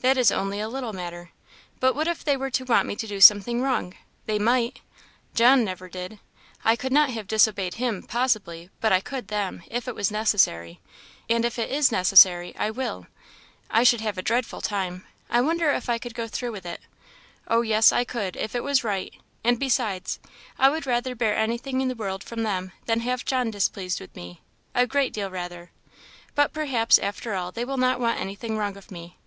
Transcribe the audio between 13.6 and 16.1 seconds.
I should have a dreadful time I wonder if I